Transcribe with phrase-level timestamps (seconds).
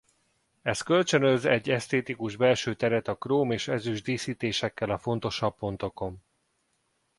[0.61, 6.23] Ez kölcsönöz egy esztétikus belső teret a króm és ezüst díszítésekkel a fontosabb pontokon.